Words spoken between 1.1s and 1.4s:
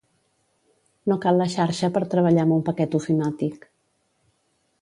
No cal